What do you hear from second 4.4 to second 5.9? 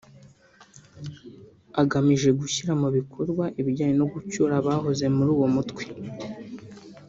abahoze muri uwo mutwe